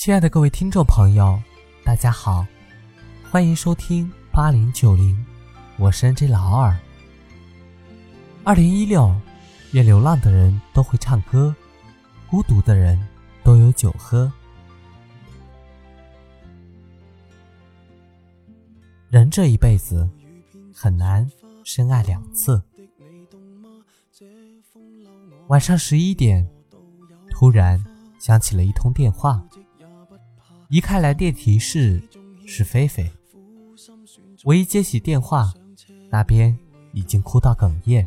[0.00, 1.38] 亲爱的各位听众朋友，
[1.84, 2.46] 大家好，
[3.30, 5.14] 欢迎收听八零九零，
[5.76, 6.74] 我是 NJ 老二。
[8.42, 9.14] 二零一六，
[9.72, 11.54] 愿流浪的人都会唱歌，
[12.30, 12.98] 孤独的人
[13.44, 14.32] 都有酒喝。
[19.10, 20.08] 人这一辈子
[20.74, 21.30] 很难
[21.62, 22.62] 深爱两次。
[25.48, 26.48] 晚上十一点，
[27.32, 27.84] 突然
[28.18, 29.46] 响起了一通电话。
[30.70, 32.00] 一看来电提示
[32.46, 33.10] 是菲菲，
[34.44, 35.52] 我一接起电话，
[36.08, 36.56] 那边
[36.92, 38.06] 已经哭到哽咽。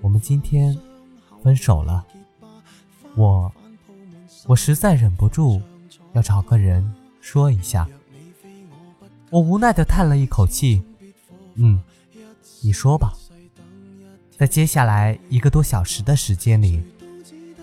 [0.00, 0.78] 我们今天
[1.42, 2.06] 分手了，
[3.16, 3.52] 我
[4.46, 5.60] 我实在忍不住
[6.12, 7.88] 要找个人说一下。
[9.30, 10.80] 我无奈的叹了一口气，
[11.56, 11.82] 嗯，
[12.60, 13.12] 你说吧。
[14.38, 16.80] 在接下来一个多小时的时间里，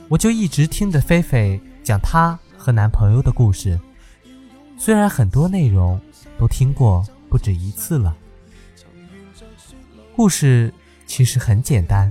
[0.10, 2.38] 我就一直听着菲菲讲她。
[2.64, 3.78] 和男朋友的故事，
[4.78, 6.00] 虽然很多内容
[6.40, 8.16] 都听过不止一次了。
[10.16, 10.74] 故事
[11.06, 12.10] 其实很简单，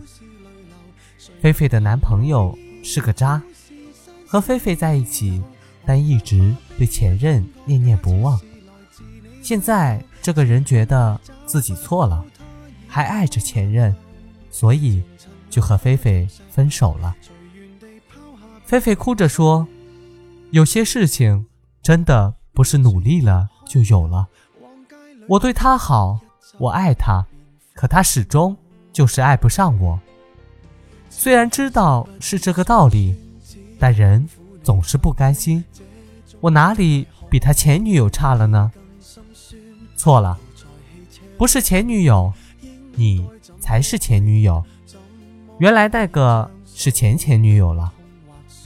[1.40, 2.54] 菲菲的男朋友
[2.84, 3.42] 是个渣，
[4.26, 5.42] 和菲菲在一起，
[5.86, 8.38] 但一直对前任念念不忘。
[9.40, 12.22] 现在这个人觉得自己错了，
[12.86, 13.96] 还爱着前任，
[14.50, 15.02] 所以
[15.48, 17.16] 就和菲菲分手了。
[18.66, 19.66] 菲菲哭着说。
[20.52, 21.46] 有些事情
[21.82, 24.28] 真的不是努力了就有了。
[25.26, 26.20] 我对他好，
[26.58, 27.24] 我爱他，
[27.72, 28.54] 可他始终
[28.92, 29.98] 就是爱不上我。
[31.08, 33.16] 虽然知道是这个道理，
[33.78, 34.28] 但人
[34.62, 35.64] 总是不甘心。
[36.42, 38.70] 我哪里比他前女友差了呢？
[39.96, 40.38] 错了，
[41.38, 42.30] 不是前女友，
[42.94, 43.26] 你
[43.58, 44.62] 才是前女友。
[45.60, 47.90] 原来那个是前前女友了。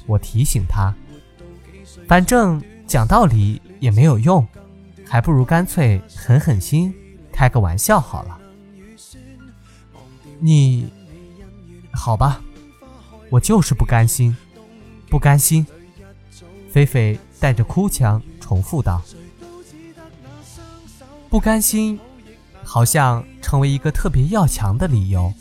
[0.08, 0.92] 我提醒他。
[2.06, 4.46] 反正讲道理也没有用，
[5.04, 6.94] 还不如干脆狠狠心，
[7.32, 8.38] 开个玩笑好了。
[10.38, 10.88] 你，
[11.92, 12.41] 好吧，
[13.31, 14.36] 我就是不甘心，
[15.10, 15.66] 不甘心。
[16.70, 19.02] 菲菲带着哭腔重复道
[21.28, 21.98] ：“不甘心，
[22.62, 25.32] 好像成为一个特别要强的理由。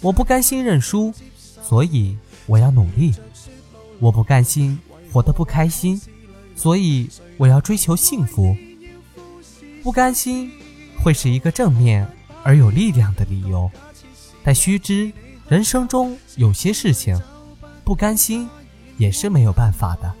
[0.00, 3.14] 我不甘心认输，所以我要努力。
[3.98, 4.78] 我不甘心。”
[5.12, 6.00] 活得不开心，
[6.56, 8.56] 所以我要追求幸福。
[9.82, 10.50] 不甘心
[11.02, 12.08] 会是一个正面
[12.42, 13.70] 而有力量的理由，
[14.42, 15.12] 但须知
[15.48, 17.20] 人生中有些事情，
[17.84, 18.48] 不甘心
[18.96, 20.12] 也是没有办法的。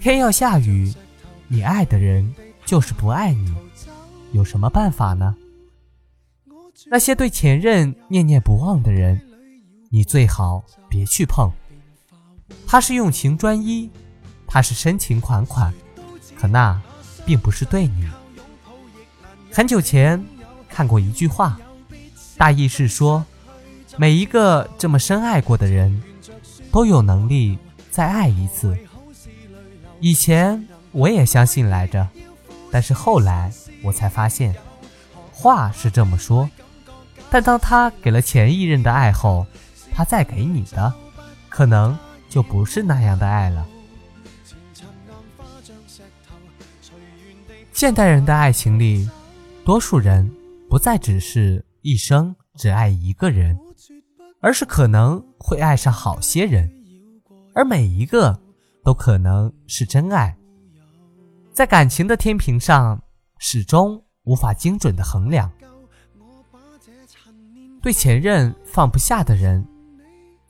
[0.00, 0.94] 天要下雨，
[1.48, 2.34] 你爱的人
[2.64, 3.52] 就是不爱你，
[4.32, 5.36] 有什么办法呢？
[6.88, 9.20] 那些对前任念念不忘的人，
[9.90, 11.50] 你最好别去碰。
[12.66, 13.90] 他是用情专一，
[14.46, 15.72] 他是深情款款，
[16.36, 16.80] 可那
[17.24, 18.06] 并不是对你。
[19.52, 20.22] 很久前
[20.68, 21.58] 看过一句话，
[22.36, 23.24] 大意是说，
[23.96, 26.02] 每一个这么深爱过的人，
[26.72, 27.58] 都有能力
[27.90, 28.76] 再爱一次。
[30.00, 32.06] 以前我也相信来着，
[32.70, 33.52] 但是后来
[33.82, 34.54] 我才发现，
[35.32, 36.50] 话是这么说，
[37.30, 39.46] 但当他给了前一任的爱后，
[39.94, 40.92] 他再给你的，
[41.48, 41.96] 可能。
[42.36, 43.66] 就不是那样的爱了。
[47.72, 49.08] 现代人的爱情里，
[49.64, 50.30] 多数人
[50.68, 53.58] 不再只是一生只爱一个人，
[54.42, 56.70] 而是可能会爱上好些人，
[57.54, 58.38] 而每一个
[58.84, 60.36] 都可能是真爱。
[61.54, 63.02] 在感情的天平上，
[63.38, 65.50] 始终无法精准的衡量。
[67.80, 69.66] 对前任放不下的人，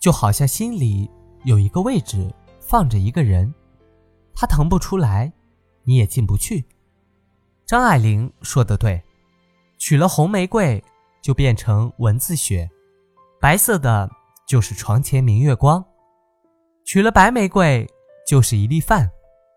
[0.01, 1.09] 就好像心里。
[1.47, 3.55] 有一个位置放着一个人，
[4.35, 5.33] 他腾不出来，
[5.85, 6.67] 你也进不去。
[7.65, 9.01] 张爱玲说的对，
[9.79, 10.83] 娶了红玫瑰
[11.23, 12.69] 就变成蚊子血，
[13.41, 14.11] 白色的
[14.45, 15.81] 就是床前明月光；
[16.85, 17.89] 娶了白玫瑰
[18.27, 19.09] 就是一粒饭，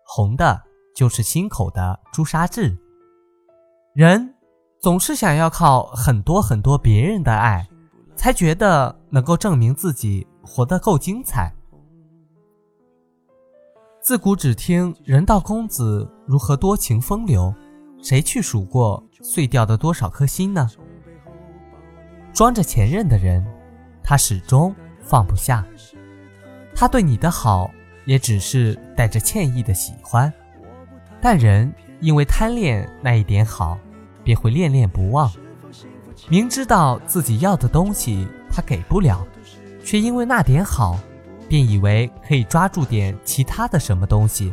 [0.06, 0.62] 红的
[0.94, 2.78] 就是心口的朱砂痣。
[3.96, 4.32] 人
[4.78, 7.68] 总是想要靠很多很多别人的爱，
[8.14, 11.52] 才觉得能够证明自己活得够精彩。
[14.02, 17.54] 自古只听人道公子如何多情风流，
[18.02, 20.66] 谁去数过碎掉的多少颗心呢？
[22.32, 23.46] 装着前任的人，
[24.02, 25.62] 他始终放不下。
[26.74, 27.70] 他对你的好，
[28.06, 30.32] 也只是带着歉意的喜欢。
[31.20, 31.70] 但人
[32.00, 33.78] 因为贪恋那一点好，
[34.24, 35.30] 便会恋恋不忘。
[36.30, 39.26] 明知道自己要的东西他给不了，
[39.84, 40.98] 却因为那点好，
[41.50, 44.52] 便以为可以抓住点其他的什么东西。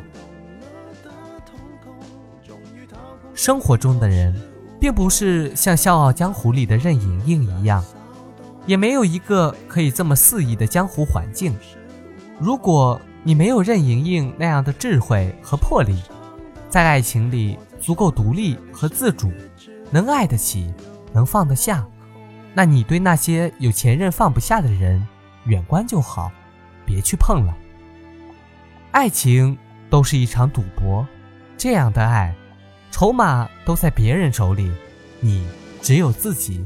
[3.36, 4.36] 生活中的人，
[4.80, 7.86] 并不是像《笑傲江湖》里的任盈盈一样，
[8.66, 11.56] 也没有一个可以这么肆意的江湖环境。
[12.40, 16.02] 如果你没有任盈盈那样的智慧和魄力，
[16.68, 19.32] 在爱情里足够独立和自主，
[19.92, 20.74] 能爱得起，
[21.14, 21.86] 能放得下，
[22.56, 25.08] 那你对那些有前任放不下的人，
[25.46, 26.32] 远观就好，
[26.88, 27.56] 别去碰了。
[28.92, 29.56] 爱情
[29.90, 31.06] 都是一场赌博，
[31.58, 32.34] 这样的爱。
[32.90, 34.72] 筹码都在别人手里，
[35.20, 35.46] 你
[35.82, 36.66] 只有自己。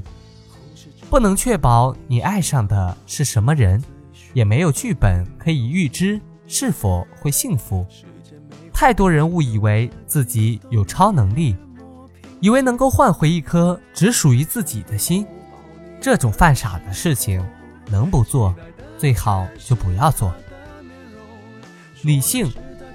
[1.10, 3.84] 不能确保你爱上的是什么人，
[4.34, 7.86] 也没有剧本可以预知是否会幸福。
[8.72, 11.56] 太多人误以为自己有超能力，
[12.40, 15.26] 以为能够换回一颗只属于自己的心。
[16.00, 17.46] 这种犯傻的事情，
[17.90, 18.56] 能不做，
[19.02, 20.32] 最好就不要做。
[22.04, 22.48] 理性，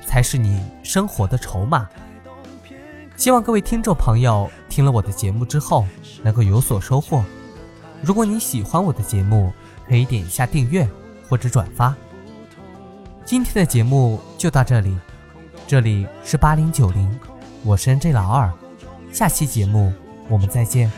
[0.06, 1.88] 才是你生活的筹码。
[3.17, 5.85] 希望各位听众朋友听了我的节目之后
[6.23, 7.25] 能够有所收获。
[8.03, 9.53] 如果你喜欢我的节目，
[9.88, 10.88] 可以点一下订阅
[11.29, 11.93] 或者转发。
[13.25, 14.97] 今天的节目就到这里，
[15.67, 17.19] 这里是八零九零，
[17.64, 18.53] 我是 N J 老二，
[19.11, 19.93] 下期节目
[20.29, 20.88] 我们再见。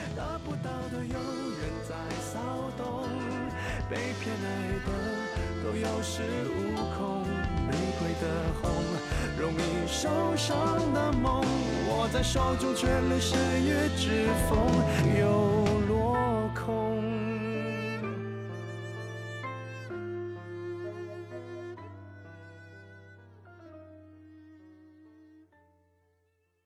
[3.90, 4.46] 被偏爱
[4.84, 4.92] 的
[5.64, 7.24] 都有恃无恐
[7.66, 8.28] 玫瑰的
[8.60, 8.70] 红
[9.38, 11.42] 容易受伤的梦
[11.88, 14.58] 握在手中却流失于指缝